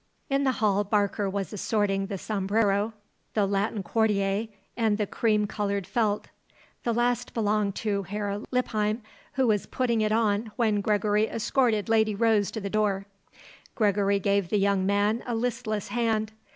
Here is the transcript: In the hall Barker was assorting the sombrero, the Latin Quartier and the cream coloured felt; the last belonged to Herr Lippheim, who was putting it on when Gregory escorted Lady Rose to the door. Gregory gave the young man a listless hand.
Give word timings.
In 0.31 0.45
the 0.45 0.53
hall 0.53 0.83
Barker 0.83 1.29
was 1.29 1.53
assorting 1.53 2.07
the 2.07 2.17
sombrero, 2.17 2.93
the 3.35 3.45
Latin 3.45 3.83
Quartier 3.83 4.47
and 4.75 4.97
the 4.97 5.05
cream 5.05 5.45
coloured 5.45 5.85
felt; 5.85 6.29
the 6.83 6.91
last 6.91 7.35
belonged 7.35 7.75
to 7.75 8.01
Herr 8.01 8.39
Lippheim, 8.49 9.03
who 9.33 9.45
was 9.45 9.67
putting 9.67 10.01
it 10.01 10.11
on 10.11 10.51
when 10.55 10.81
Gregory 10.81 11.27
escorted 11.27 11.87
Lady 11.87 12.15
Rose 12.15 12.49
to 12.49 12.59
the 12.59 12.67
door. 12.67 13.05
Gregory 13.75 14.17
gave 14.19 14.49
the 14.49 14.57
young 14.57 14.87
man 14.87 15.21
a 15.27 15.35
listless 15.35 15.89
hand. 15.89 16.31